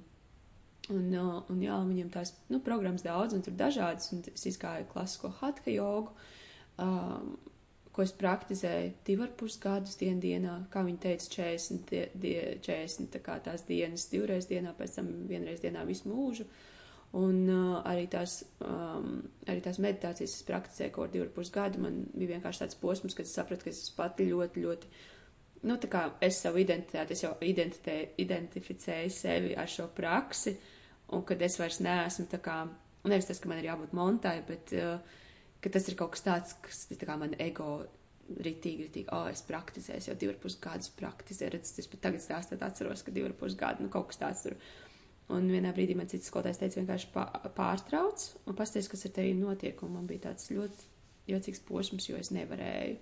[0.95, 1.09] un,
[1.51, 5.75] un jā, viņam tās nu, programmas daudz, un tur dažādas, un es izgāju klasisko hatka
[5.75, 6.15] jogu.
[6.79, 7.35] Um,
[7.95, 12.39] ko es praktizēju divu ar pus gadus dien dienā, kā viņi teica, 40, die, die,
[12.65, 16.47] 40 tā kā tās dienas divreiz dienā, pēc tam vienreiz dienā visu mūžu.
[17.15, 21.79] Un uh, arī, tās, um, arī tās meditācijas es praktizēju kaut divu ar pus gadu.
[21.85, 24.89] Man bija vienkārši tāds posms, kad es sapratu, ka es pati ļoti, ļoti,
[25.69, 30.57] nu tā kā es savu identitāti, es jau identitē, identificēju sevi ar šo praksi,
[31.15, 32.57] un kad es vairs neesmu tā kā,
[33.07, 34.97] nevis tas, ka man ir jābūt montai, bet uh,
[35.63, 37.85] ka tas ir kaut kas tāds, kas tā kā man ego
[38.25, 42.23] ritīgi, ritīgi, oh, es praktizēju, jau divi ar pus gadus praktizēju, redz, es pat tagad
[42.23, 44.57] stāstot atceros, ka divi ar pus gadu, nu, kaut kas tāds tur.
[45.33, 47.07] Un vienā brīdī man cits skolotājs teica vienkārši
[47.57, 50.91] pārtrauc un pasties, kas ar tevi notiek, un man bija tāds ļoti
[51.31, 52.99] jocīgs posms, jo es nevarēju.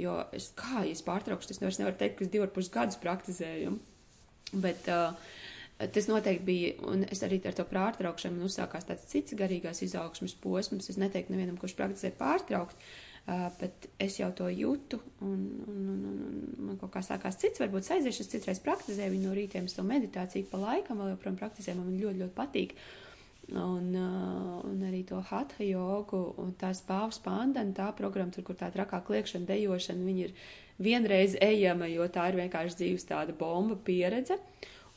[0.00, 2.98] Jo es, kā, ja es pārtraukšu, es nevaru teikt, ka es divu ar pus gadus
[3.02, 3.76] praktizēju.
[4.64, 5.14] Bet uh,
[5.78, 10.34] tas noteikti bija, un es arī ar to pārtraukšanu man uzsākās tāds cits garīgās izaugsmas
[10.42, 10.90] posms.
[10.90, 16.00] Es neteiktu nevienam, kurš praktizē pārtraukt, uh, bet es jau to jūtu, un, un, un,
[16.08, 19.68] un, un man kaut kā sākās cits, varbūt aiziešu, es citreiz praktizēju viņu no rītiem,
[19.68, 22.74] es to meditāciju pa laikam vēl joprojām praktizēju, man ļoti, ļoti patīk.
[23.50, 28.58] Un, uh, un arī to hatha jogu, un tās pāvs pandana, tā programma, tur, kur
[28.58, 30.34] tā trakā kliekšana, dejošana, viņi ir
[30.80, 34.38] vienreiz ejama, jo tā ir vienkārši dzīves tāda bomba pieredze.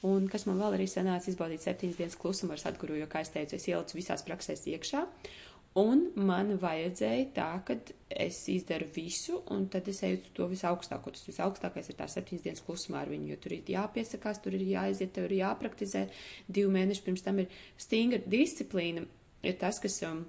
[0.03, 3.31] Un kas man vēl arī sanāca izbaudīt septiņas dienas klusumu ar sadguru, jo, kā es
[3.33, 5.05] teicu, es ielicu visās praksēs iekšā.
[5.79, 7.75] Un man vajadzēja tā, ka
[8.13, 11.13] es izdaru visu, un tad es eju to visaugstāko.
[11.15, 14.67] Tas visaugstākais ir tā septiņas dienas klusumā ar viņu, jo tur ir jāpiesakās, tur ir
[14.69, 16.05] jāiziet, tur ir jāpraktizē.
[16.45, 19.07] Divu mēnešu pirms tam ir stingra disciplīna,
[19.41, 19.97] ir tas, kas.
[20.05, 20.23] Um,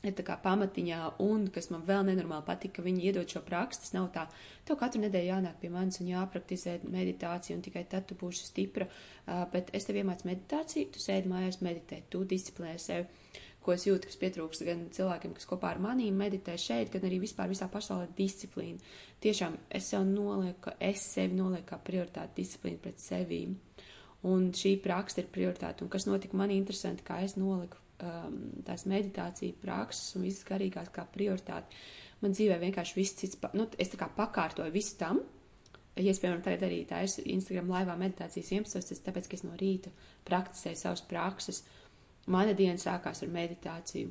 [0.00, 3.82] ir tā kā pamatiņā, un kas man vēl nenormāli patika, ka viņi iedod šo praksu.
[3.84, 4.22] Tas nav tā,
[4.64, 8.88] tev katru nedēļu jānāk pie manis un jāpraktizē meditācija, un tikai tad tu būsi stipra.
[9.26, 13.19] Uh, bet es tev iemācu meditāciju, tu sēdi mājās meditē, tu disciplinē sevi.
[13.60, 17.18] Ko es jūtu, kas pietrūkst gan cilvēkiem, kas kopā ar manīm meditē šeit, gan arī
[17.20, 18.80] vispār visā pasaulē disciplīna.
[19.20, 23.58] Tiešām es sev nolieku, ka es sevi nolieku kā prioritāti disciplīnu pret sevīm.
[24.30, 25.84] Un šī praksa ir prioritāte.
[25.84, 30.88] Un kas notika man interesanti, kā es noliku um, tās meditācija prakses un visas garīgās
[30.94, 31.80] kā prioritāte.
[32.20, 35.22] Man dzīvē vienkārši viss cits, nu, es tā kā pakārtoju visu tam.
[35.98, 39.44] Ja es, piemēram, tagad arī tā ir Instagram laivā meditācijas 11, tas tāpēc, ka es
[39.44, 39.92] no rīta
[40.28, 41.64] praktizēju savas prakses.
[42.26, 44.10] Mana diena sākās ar meditāciju.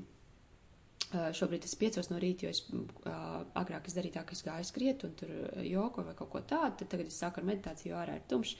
[1.10, 4.44] Uh, šobrīd es piecos no rīta, jo es uh, agrāk es darīju tā, ka es
[4.46, 7.48] gāju skriet un tur uh, joko vai kaut ko tādu, tad tagad es sāku ar
[7.50, 8.54] meditāciju, jo ārā ir tumšs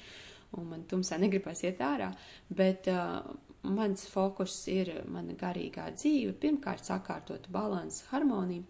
[0.58, 2.10] un man tumsā negribas iet ārā,
[2.50, 3.20] bet uh,
[3.70, 8.66] mans fokus ir mana garīgā dzīve, pirmkārt sakārtot balansu, harmoniju,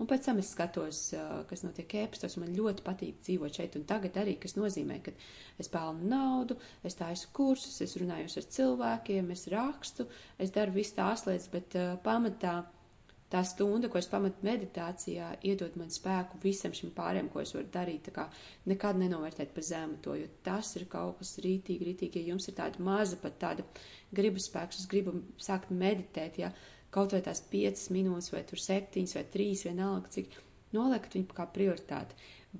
[0.00, 1.02] un pēc tam es skatos,
[1.50, 5.14] kas notiek ēpstos, man ļoti patīk dzīvot šeit un tagad arī, kas nozīmē, ka
[5.60, 10.08] es pelnu naudu, es taisu kursus, es runājos ar cilvēkiem, es rakstu,
[10.40, 12.62] es daru visu tās lietas, bet uh, pamatā
[13.30, 17.68] tā stunda, ko es pamatu meditācijā, iedod man spēku visam šim pārējiem, ko es varu
[17.72, 18.08] darīt.
[18.08, 18.24] Tā kā
[18.70, 22.58] nekad nenovērtēt par zemu to, jo tas ir kaut kas rītīgi, rītīgi, ja jums ir
[22.58, 23.66] tāda maza, pat tāda
[24.16, 26.50] gribas spēks, es gribu sākt meditēt, ja
[26.94, 30.36] kaut vai tās piecas minūtes, vai tur septiņas, vai trīs, vienalga, cik
[30.74, 32.16] noliekat viņu kā prioritāti.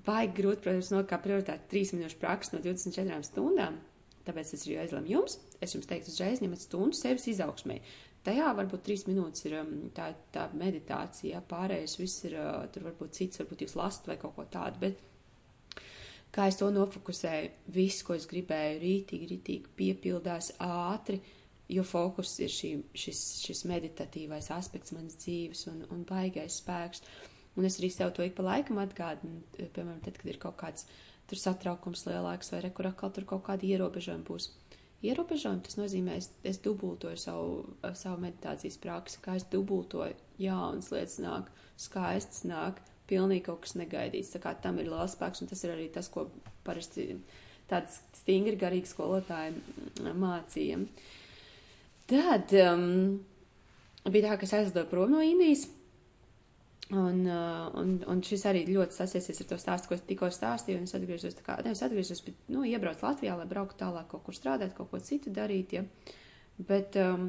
[0.07, 3.81] Baigi grūti, protams, nolikt kā prioritāti trīs minūšu praksa no 24 stundām,
[4.27, 5.41] tāpēc es arī aizlēmu jums.
[5.61, 7.81] Es jums teiktu, uzreiz ņemat stundu sevis izaugsmē.
[8.25, 13.17] Tajā varbūt trīs minūtes ir um, tā, tā meditācija, pārējais viss ir, uh, tur varbūt
[13.17, 15.87] cits, varbūt jūs lasat vai kaut ko tādu, bet
[16.35, 21.19] kā es to nofokusēju, viss, ko es gribēju, rītīgi, rītīgi piepildās ātri,
[21.71, 27.05] jo fokus ir šī, šis, šis meditatīvais aspekts manas dzīves un, un baigais spēks.
[27.59, 30.87] Un es arī sev to ik pa laikam atgādinu, piemēram, tad, kad ir kaut kāds
[31.31, 34.51] tur satraukums lielāks vai rekur atkal tur kaut kādi ierobežojumi būs
[35.07, 37.53] ierobežojumi, tas nozīmē, es, es dubultoju savu,
[37.97, 41.49] savu meditācijas praksi, kā es dubultoju jaunas lietas nāk,
[41.81, 44.33] skaistas nāk, pilnīgi kaut kas negaidīts.
[44.35, 46.29] Tā kā tam ir liels spēks, un tas ir arī tas, ko
[46.67, 47.15] parasti
[47.71, 49.57] tāds stingri garīgi skolotāji
[50.21, 50.83] mācīja.
[52.11, 52.87] Tad um,
[54.11, 55.69] bija tā, ka es aizlidoju prom no Indijas.
[56.91, 60.81] Un, uh, un, un šis arī ļoti sasiesies ar to stāstu, ko es tikko stāstīju.
[60.83, 64.75] Es atgriezos, kā, nevis atgriezos, bet, nu, iebraucu Latvijā, lai brauktu tālāk kaut kur strādāt,
[64.75, 65.85] kaut ko citu darīt, ja.
[66.67, 67.29] Bet um,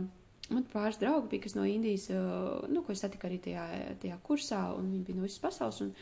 [0.50, 3.68] man pāris draugi bija, kas no Indijas, uh, nu, ko es satiku arī tajā,
[4.02, 5.84] tajā kursā, un viņi bija no visas pasaules.
[5.86, 5.94] Un,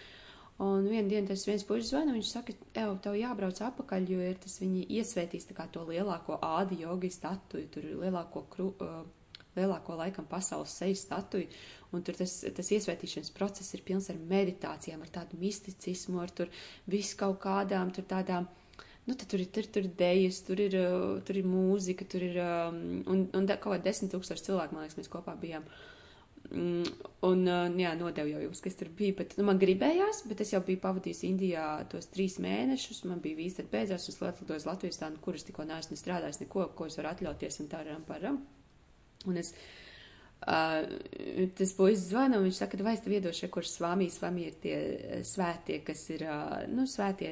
[0.59, 4.39] un vienu dienu tas viens puisis zvana, viņš saka, ev, tev jābrauc apakaļ, jo ir
[4.43, 9.03] tas viņi iesvētīs to lielāko ādi jogi statuju, tur lielāko kru, uh,
[9.55, 11.47] lielāko laikam pasaules seju statuju,
[11.95, 16.51] un tur tas, tas iesvētīšanas process ir pilns ar meditācijām, ar tādu misticismu, ar tur
[16.87, 18.49] visu kaut kādām tur tādām.
[19.07, 20.75] Nu, tur ir, tur, tur dēļas, tur ir,
[21.25, 24.99] tur ir mūzika, tur ir, um, un, un kaut kā desmit tūkstoši cilvēku, man liekas,
[24.99, 25.63] mēs kopā bijām.
[25.65, 25.98] Mm,
[26.51, 30.53] un, uh, jā, nodevu jau jums, kas tur bija, bet, nu, man gribējās, bet es
[30.53, 34.61] jau biju pavadījis Indijā tos trīs mēnešus, man bija vīz, tad beidzās, un es lietoju
[34.61, 38.01] uz Latvijas tādu, kuras tikko neesmu strādājis, neko, ko es varu atļauties, un tā ram
[38.07, 38.41] par ram.
[39.29, 39.53] Un es,
[40.49, 44.55] uh, tas puisis zvana, un viņš saka, vai es tev iedošu, kur svāmī, svāmī ir
[44.63, 44.77] tie
[45.27, 47.31] svētie, kas ir, uh, nu, svētie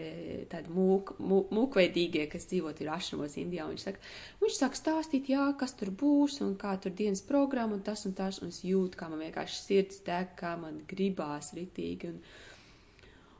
[0.52, 3.66] tādi mūk, mūk, mūkveidīgie, kas dzīvot ir ašramos Indijā.
[3.66, 7.80] Un viņš saka, viņš saka stāstīt, jā, kas tur būs, un kā tur dienas programma,
[7.80, 11.54] un tas un tas, un es jūtu, kā man vienkārši sirds deg, kā man gribās
[11.58, 12.14] ritīgi.
[12.14, 12.22] Un,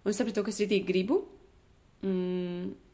[0.04, 1.22] un sapratu, kas ritīgi gribu.
[2.06, 2.87] Mm,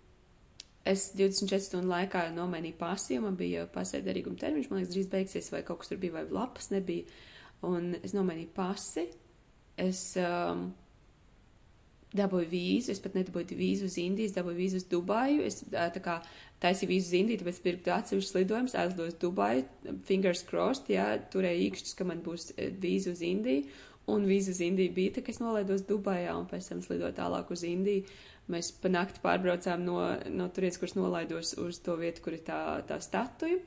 [0.88, 5.52] es 24 stundu laikā nomainīju pasi, man bija pasē derīguma termiņš, man liekas, drīz beigsies,
[5.54, 7.08] vai kaut kas tur bija, vai lapas nebija.
[7.64, 9.06] Un es nomainīju pasi,
[9.80, 10.66] es um,
[12.18, 16.04] dabūju vīzu, es pat nedabūju vīzu uz Indiju, es dabūju vīzu uz Dubaju, es tā
[16.04, 16.20] kā
[16.64, 19.64] taisīju vīzu uz Indiju, tāpēc pirku atsevišķus lidojumus, aizlidoju uz Dubaju,
[20.10, 22.52] fingers crossed, jā, turēju īkšķus, ka man būs
[22.84, 23.66] vīza uz Indiju,
[24.12, 27.64] un vīza uz Indiju bija, kā es nolaidos Dubajā, un pēc tam slidoju tālāk uz
[27.68, 28.06] Indiju.
[28.52, 32.60] Mēs pa nakti pārbraucām no, no turienes, kuras nolaidos uz to vietu, kur ir tā,
[32.88, 33.62] tā statuja.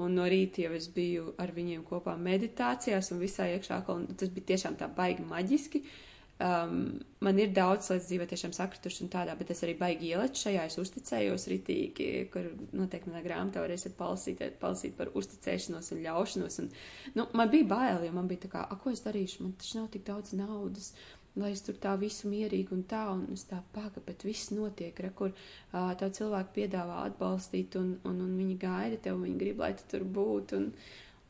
[0.00, 4.32] Un no rīta jau es biju ar viņiem kopā meditācijās un visā iekšā, un tas
[4.32, 5.80] bija tiešām tā baigi maģiski.
[5.84, 6.09] Uh,
[6.40, 10.40] Um, man ir daudz lietas dzīvē tiešām sakritušas un tādā, bet es arī baigi ieliku
[10.40, 16.56] šajā, es uzticējos ritīgi, kur noteikti manā grāmatā varēsiet palasīt, palasīt par uzticēšanos un ļaušanos.
[16.62, 16.70] Un,
[17.18, 19.82] nu, man bija bail, jo man bija tā kā, a, ko es darīšu, man taču
[19.82, 20.94] nav tik daudz naudas,
[21.36, 24.96] lai es tur tā visu mierīgi un tā, un es tā paga, bet viss notiek,
[25.04, 29.40] re, kur uh, tev cilvēki piedāvā atbalstīt, un, un, un viņi gaida tev, un viņi
[29.44, 30.64] grib, lai tu tur būtu.
[30.64, 30.72] Un,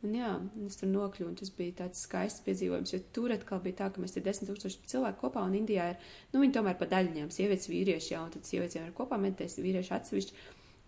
[0.01, 0.31] Un jā,
[0.65, 4.01] es tur nokļuvu, un tas bija tāds skaists piedzīvojums, jo tur atkal bija tā, ka
[4.01, 7.69] mēs te desmit tūkstoši cilvēku kopā, un Indijā ir, nu, viņi tomēr pa daļiņām, sievietes,
[7.69, 10.39] vīrieši, jā, un tad sievietes jau ir kopā meditēs, vīrieši atsevišķi,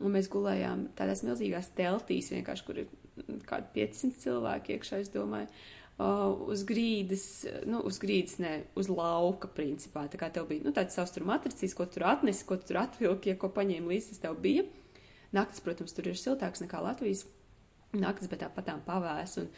[0.00, 2.88] un mēs gulējām tādās milzīgās teltīs, vienkārši, kur ir
[3.50, 7.26] kādi 500 cilvēki iekšā, es domāju, uh, uz grīdas,
[7.68, 11.28] nu, uz grīdas, ne, uz lauka, principā, tā kā tev bija, nu, tāds savs tur
[11.28, 14.64] matricīs, ko tur atnesi, ko tur atvilki, ja ko paņēma līdzi, tas tev bija.
[15.36, 17.26] Naktis, protams, tur ir siltāks nekā Latvijas
[17.98, 19.36] naktis, bet tāpat tām pavēs.
[19.42, 19.48] Un,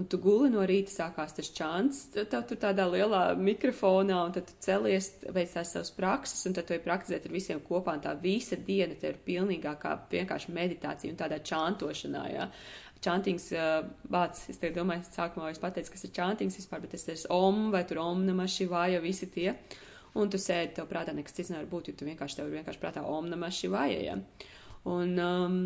[0.00, 4.48] un tu guli no rīta, sākās tas čants, tev tur tādā lielā mikrofonā, un tad
[4.48, 8.04] tu celies, veic tās savas prakses, un tad tu ej praktizēt ar visiem kopā, un
[8.06, 12.48] tā visa diena te ir pilnīgākā vienkārši meditācija un tādā čantošanā, jā.
[13.02, 17.08] Čantings, uh, bāc, es tagad domāju, sākumā es pateicu, kas ir čantings vispār, bet tas
[17.10, 19.56] ir om, vai tur om, namaši, vāja, visi tie.
[20.14, 22.78] Un tu sēdi, tev prātā nekas cits nevar būt, jo tu vienkārši tev ir vienkārši
[22.78, 24.14] prātā om, namaši, vāja, jā.
[24.92, 25.58] Un, um,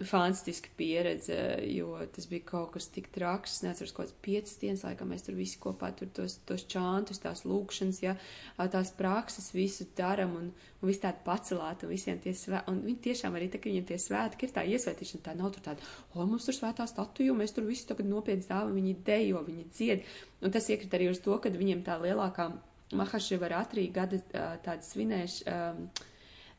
[0.00, 3.56] fantastiska pieredze, jo tas bija kaut kas tik traks.
[3.56, 7.44] Es neatceros, kāds piecas dienas laikā mēs tur visi kopā tur tos, tos čantus, tās
[7.46, 8.16] lūkšanas, ja,
[8.58, 10.50] tās prakses visu daram un,
[10.80, 12.72] un viss tāda pacelāta un visiem tie svētki.
[12.72, 15.66] Un viņi tiešām arī, tā, ka viņiem tie svētki ir tā iesvētīšana, tā nav tur
[15.70, 19.68] tāda, o, mums tur svētā statuja, mēs tur visi tagad nopietni stāvam, viņi dejo, viņi
[19.70, 20.06] dzied.
[20.42, 22.50] Un tas iekrit arī uz to, ka viņiem tā lielākā
[22.92, 24.18] Mahašivaratri gada
[24.60, 25.60] tāda svinēšana.
[25.72, 26.10] Um,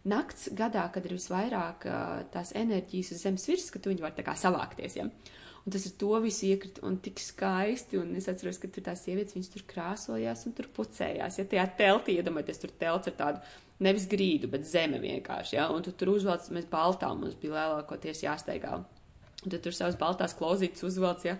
[0.09, 1.87] nakts gadā, kad ir visvairāk
[2.33, 4.97] tās enerģijas uz zemes virsmas, viņi var tā kā savākties.
[4.99, 5.07] Ja?
[5.63, 9.05] Un tas ir to visu iekrit un tik skaisti, un es atceros, ka tur tās
[9.05, 11.39] sievietes, viņas tur krāsojās un tur pucējās.
[11.39, 13.43] Ja tajā teltī, iedomājieties, tur telts ar tādu
[13.83, 18.25] nevis grīdu, bet zeme vienkārši, ja, un tu tur uzvelc, mēs baltām, mums bija lielākoties
[18.25, 18.75] jāsteigā
[19.43, 21.35] Tad tur savas baltās klozītes uzvelc, ja,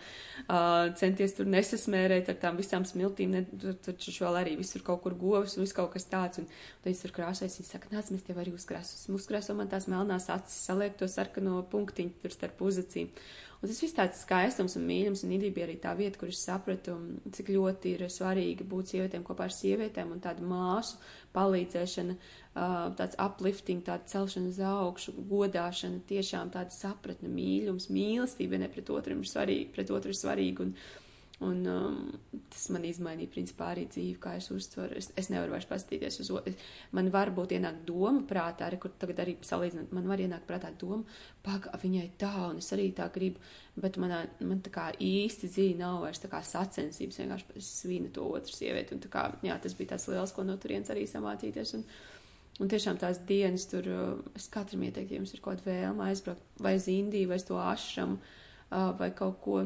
[0.48, 5.04] uh, centies tur nesasmērēt ar tām visām smiltīm, ne, tur taču vēl arī visur kaut
[5.06, 6.50] kur govs un viss kaut kas tāds, un
[6.84, 10.30] tad es tur krāsais, viņi saka, nāc, mēs tev arī uzkrāsos, uzkrāso man tās melnās
[10.34, 13.10] acis, saliek to sarkano punktiņu tur starp uzacīm.
[13.64, 16.98] Un tas viss tāds skaistums un mīļums, un bija arī tā vieta, kur es sapratu,
[17.32, 21.00] cik ļoti ir svarīgi būt sievietēm kopā ar sievietēm un tādu māsu
[21.32, 22.18] palīdzēšana,
[22.54, 29.18] tāds uplifting, tāda celšana uz augšu, godāšana, tiešām tāda sapratne, mīlums, mīlestība vienai pret otru
[29.18, 30.68] ir svarīga, pret otru ir svarīga.
[30.68, 30.76] Un,
[31.44, 31.96] Un um,
[32.54, 34.96] tas man izmainīja, principā, arī dzīvi, kā es uztveru.
[35.00, 36.54] Es, es nevaru vairs paskatīties uz otru.
[36.96, 40.72] Man var būt ienākt doma prātā, arī, kur tagad arī salīdzināt, man var ienākt prātā
[40.80, 41.04] doma,
[41.44, 43.44] paga, viņai tā, un es arī tā gribu,
[43.76, 48.30] bet manā, man tā kā īsti dzīve nav vairs tā kā sacensības, vienkārši svina to
[48.38, 48.96] otru sievieti.
[48.96, 51.76] Un tā kā, jā, tas bija tas liels, ko no turienes arī samācīties.
[51.80, 51.88] Un,
[52.62, 56.06] Un tiešām tās dienas tur, uh, es katram ieteiktu, ja jums ir kaut kāda vēlme
[56.06, 59.64] aizbraukt vai uz Indiju, vai uz to ašramu, uh, vai kaut ko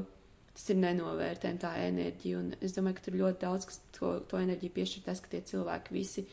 [0.53, 2.39] tas ir nenovērtējami tā enerģija.
[2.39, 5.43] Un es domāju, ka tur ļoti daudz, kas to, to enerģiju piešķir tas, ka tie
[5.51, 6.23] cilvēki visi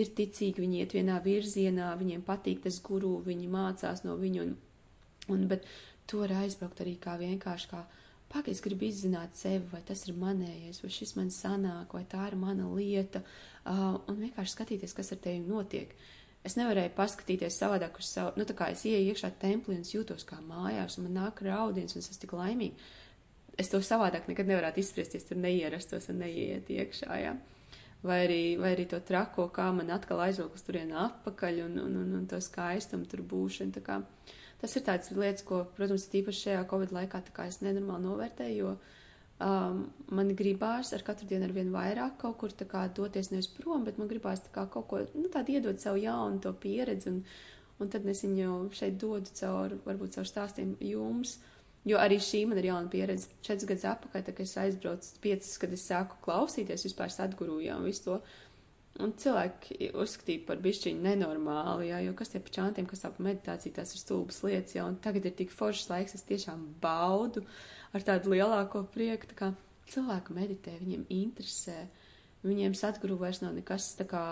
[0.00, 4.48] ir ticīgi, viņi iet vienā virzienā, viņiem patīk tas guru, viņi mācās no viņu.
[4.48, 4.56] Un,
[5.36, 5.68] un, bet
[6.08, 7.84] to var aizbraukt arī kā vienkārši kā.
[8.30, 12.28] Pagaid, es gribu izzināt sevi, vai tas ir manējais, vai šis man sanāk, vai tā
[12.30, 15.92] ir mana lieta, uh, un vienkārši skatīties, kas ar tevi notiek.
[16.44, 20.24] Es nevarēju paskatīties savādāk uz savu, nu tā kā es ieeju iekšā templī un jūtos
[20.24, 22.90] kā mājās, un man nāk raudiens, un es esmu tik laimīga
[23.60, 27.16] es to savādāk nekad nevarētu izspriesties, tur neierastos un neiet iekšā.
[27.20, 27.34] Jā.
[28.06, 31.98] Vai arī, vai arī to trako, kā man atkal aizvilkt uz turieni atpakaļ un, un,
[32.00, 33.82] un, un to skaistumu tur būšanu.
[33.84, 33.98] Kā,
[34.62, 38.72] tas ir tāds lietas, ko, protams, tīpaši šajā Covid laikā es nenormāli novērtēju, jo
[39.44, 43.84] um, man gribās ar katru dienu ar vien vairāk kaut kur kā, doties nevis prom,
[43.84, 47.12] bet man gribās kā, kaut ko nu, tādu iedot savu jaunu to pieredzi.
[47.12, 47.22] Un,
[47.80, 51.38] un tad es viņu šeit dodu caur, varbūt caur stāstiem jums.
[51.40, 51.56] Uh,
[51.88, 53.30] Jo arī šī man ir jauna pieredze.
[53.40, 58.04] Četras gadus atpakaļ, kad es aizbraucu, piecas, kad es sāku klausīties vispār sadgurujā un visu
[58.04, 58.18] to.
[59.00, 63.24] Un cilvēki uzskatīja par bišķiņu nenormāli, jā, jo kas tie pa čantiem, kas tā pa
[63.24, 67.46] meditāciju, tās ir stulbas lietas, jā, un tagad ir tik foršs laiks, es tiešām baudu
[67.94, 69.52] ar tādu lielāko prieku, tā kā
[69.90, 71.84] cilvēku meditē, viņiem interesē,
[72.40, 74.22] Viņiem satguru vairs nav nekas tā kā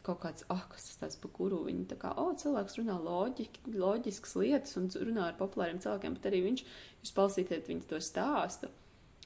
[0.00, 1.60] kaut kāds, ah, kas tas tāds pa kuru.
[1.66, 6.28] Viņi tā kā, oh, cilvēks runā loģiki, loģiskas lietas un runā ar populāriem cilvēkiem, bet
[6.30, 6.62] arī viņš,
[7.02, 8.70] jūs palsītiet, viņi to stāsta.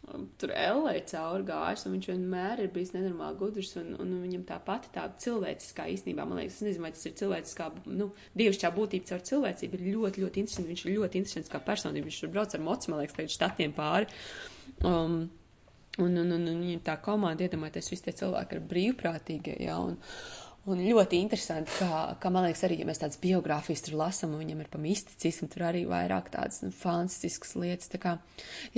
[0.02, 4.56] Tur Ellē cauri gājis, un viņš vienmēr ir bijis nenormāli gudrs, un, un viņam tā
[4.66, 7.68] pati tā cilvēciskā īstenībā, man liekas, es nezinu, vai tas ir cilvēciskā,
[8.00, 8.08] nu,
[8.40, 10.72] dievišķā būtība caur cilvēcību, ir ļoti, ļoti interesanti.
[10.72, 13.76] Viņš ir ļoti interesants kā personība, viņš tur brauc ar mocu, man liekas, tagad štatiem
[13.78, 14.10] pāri.
[14.82, 15.22] Um,
[16.00, 19.98] Un, un, un, un tā komanda, iedomājieties, visi tie cilvēki ir brīvprātīgie, ja, un,
[20.70, 24.44] un ļoti interesanti, kā, kā man liekas, arī, ja mēs tādas biogrāfijas tur lasam, un
[24.44, 28.14] viņam ir pa misticismu, tur arī vairāk tādas, nu, fantastiskas lietas, tā kā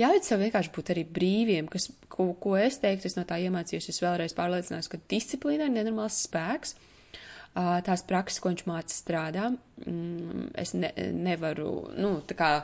[0.01, 3.91] ļaujiet sev vienkārši būt arī brīviem, kas, ko, ko es teiktu, es no tā iemācījos,
[3.93, 6.73] es vēlreiz pārliecinājos, ka disciplīna ir nenormāls spēks,
[7.55, 9.51] tās prakses, ko viņš māca strādā,
[9.85, 12.55] mm, es ne, nevaru, nu, tā kā,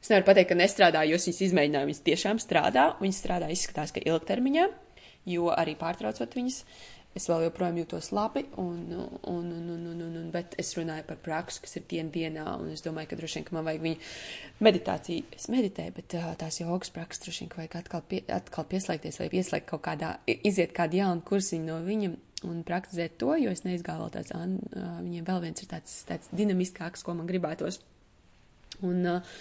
[0.00, 2.86] Es nevaru pateikt, ka nestrādā, jo viņas izmēģināja, viņas tiešām strādā.
[3.02, 4.62] Viņas strādā, izskatās, ka ilgtermiņā,
[5.28, 6.62] jo arī pārtraucot viņas,
[7.18, 11.06] es vēl joprojām jūtos labi, un, un, un, un, un, un, un, bet es runāju
[11.08, 13.84] par praksu, kas ir dien dienā, un es domāju, ka droši vien, ka man vajag
[13.86, 14.10] viņu
[14.66, 19.30] meditāciju, es meditēju, bet tās jogas prakses droši vien, vajag atkal, pie, atkal pieslēgties vai
[19.32, 22.12] pieslēgt kaut kādā, iziet kādu jaunu kursiņu no viņa
[22.48, 24.36] un praktizēt to, jo es neizgāju vēl tāds,
[24.76, 27.82] viņiem vēl viens ir tāds, tāds dinamiskāks, ko man gribētos.
[28.86, 29.34] Un, uh,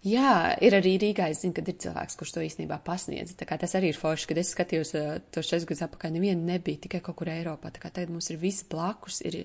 [0.00, 1.26] Jā, ir arī Rīgā.
[1.28, 3.34] Es zinu, ka ir cilvēks, kurš to īstenībā pasniedz.
[3.36, 6.14] Tas arī ir forši, kad es skatījos uh, to šeit gadus atpakaļ.
[6.14, 7.72] Neviena nebija tikai kaut kur Eiropā.
[7.74, 9.20] Tagad mums ir visi blakus.
[9.28, 9.42] Ir,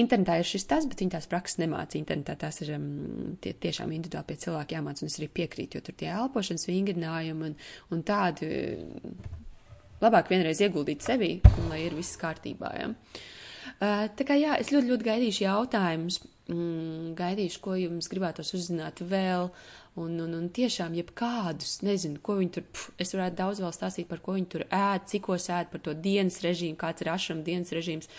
[0.00, 2.38] internetā ir šis tas, bet viņi tās prakses nemāca internetā.
[2.46, 2.88] Tās ir um,
[3.44, 5.04] tie, tiešām individuāli pie cilvēka jāmāca.
[5.04, 7.56] Un es arī piekrītu, jo tur tie elpošanas vingrinājumi un,
[7.92, 8.50] un tādi.
[10.00, 12.72] Labāk vienreiz ieguldīt sevī, un lai ir viss kārtībā.
[12.80, 12.88] Ja?
[13.74, 19.02] Uh, tā kā jā, es ļoti, ļoti gaidīšu jautājumus mm, gaidīšu, ko jums gribētos uzzināt
[19.08, 19.50] vēl,
[20.00, 24.10] un, un, un tiešām jebkādus, nezinu, ko viņi tur, pf, es varētu daudz vēl stāstīt
[24.10, 27.72] par ko viņi tur ēd, cikos ēd, par to dienas režīmu, kāds ir ašam dienas
[27.76, 28.10] režīms.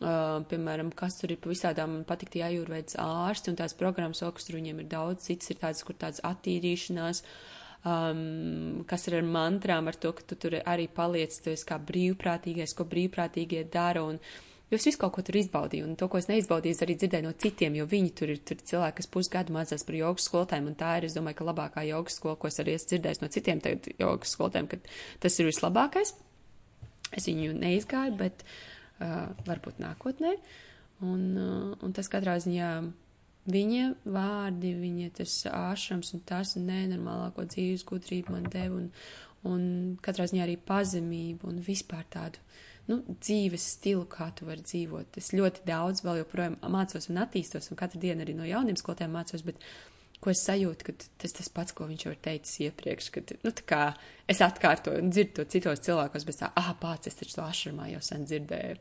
[0.00, 4.22] Uh, piemēram, kas tur ir pa visādām, man patīk tie ajūrveids ārsti un tās programmas
[4.24, 7.20] okstru, viņiem ir daudz, cits ir tāds, kur tāds attīrīšanās,
[7.84, 11.76] um, kas ir ar mantrām, ar to, ka tu tur arī paliec, tu esi kā
[11.76, 16.06] brīvprātīgais, ko brīvprātīgie dara, un uh, Jo es visu kaut ko tur izbaudīju, un to,
[16.06, 19.08] ko es neizbaudīju, es arī dzirdēju no citiem, jo viņi tur ir tur cilvēki, kas
[19.10, 22.46] pusgadu mācās par jogas skolotājiem, un tā ir, es domāju, ka labākā jogas skola, ko
[22.46, 23.62] es arī esmu dzirdējis no citiem
[23.98, 24.78] jogas skolotājiem, ka
[25.26, 26.14] tas ir vislabākais.
[27.18, 30.36] Es viņu neizgāju, bet uh, varbūt nākotnē.
[31.02, 32.70] Un, uh, un tas katrā ziņā
[33.50, 38.90] viņa vārdi, viņa tas āšams un tas nenormālāko dzīves gudrību man deva, un,
[39.50, 39.64] un
[40.04, 42.38] katrā ziņā arī pazemību un vispār tādu
[42.90, 45.18] nu, dzīves stilu, kā tu vari dzīvot.
[45.20, 49.16] Es ļoti daudz vēl joprojām mācos un attīstos, un katru dienu arī no jauniem skolotājiem
[49.16, 49.62] mācos, bet
[50.20, 53.54] ko es sajūtu, ka tas tas pats, ko viņš jau ir teicis iepriekš, kad, nu,
[53.56, 53.82] tā kā
[54.30, 57.88] es atkārtoju un dzirdu to citos cilvēkos, bet tā, ah, pats, es taču to ašarmā
[57.94, 58.80] jau sen dzirdēju.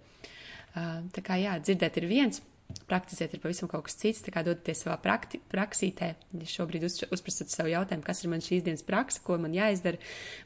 [0.70, 2.44] Uh, tā kā, jā, dzirdēt ir viens,
[2.90, 6.10] praktizēt ir pavisam kaut kas cits, tā kā dodaties savā prakti, praksītē.
[6.42, 10.02] Ja šobrīd uz, uzprasat sev jautājumu, kas ir man šīs dienas praksa, ko man jāizdara,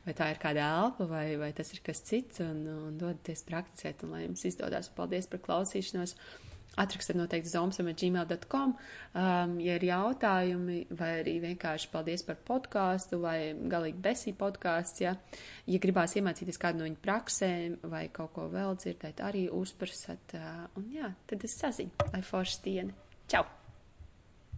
[0.05, 4.07] vai tā ir kāda elpa, vai, vai tas ir kas cits, un, un dodaties praktizēt,
[4.07, 4.91] un lai jums izdodas.
[4.95, 6.17] Paldies par klausīšanos!
[6.79, 14.01] Atrakstiet noteikti zomsam.gmail.com, um, ja ir jautājumi, vai arī vienkārši paldies par podkāstu, vai galīgi
[14.01, 15.15] besī podkāsts, ja,
[15.69, 20.63] ja gribās iemācīties kādu no viņu praksēm, vai kaut ko vēl dzirdēt, arī uzprasat, uh,
[20.81, 23.03] un jā, tad es saziņu, lai forši diena.
[23.29, 23.45] Čau!